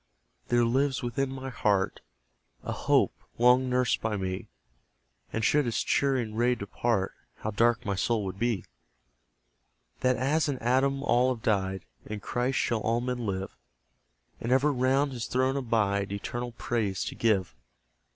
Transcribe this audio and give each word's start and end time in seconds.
there 0.47 0.65
lives 0.65 1.03
within 1.03 1.29
my 1.31 1.49
heart 1.51 1.99
A 2.63 2.71
hope, 2.71 3.13
long 3.37 3.69
nursed 3.69 4.01
by 4.01 4.17
me; 4.17 4.47
(And 5.31 5.45
should 5.45 5.67
its 5.67 5.83
cheering 5.83 6.33
ray 6.33 6.55
depart, 6.55 7.11
How 7.35 7.51
dark 7.51 7.85
my 7.85 7.93
soul 7.93 8.25
would 8.25 8.39
be!) 8.39 8.65
That 9.99 10.15
as 10.15 10.49
in 10.49 10.57
Adam 10.57 11.03
all 11.03 11.31
have 11.31 11.43
died, 11.43 11.85
In 12.03 12.19
Christ 12.19 12.57
shall 12.57 12.79
all 12.81 12.99
men 12.99 13.27
live; 13.27 13.55
And 14.39 14.51
ever 14.51 14.73
round 14.73 15.11
his 15.11 15.27
throne 15.27 15.55
abide, 15.55 16.11
Eternal 16.11 16.53
praise 16.53 17.03
to 17.03 17.13
give. 17.13 17.53